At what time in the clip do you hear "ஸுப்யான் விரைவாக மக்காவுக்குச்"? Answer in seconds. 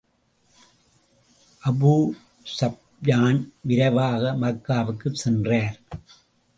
2.57-5.21